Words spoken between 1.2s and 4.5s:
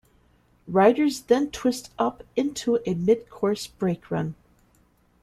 then twist up into a mid-course brake run.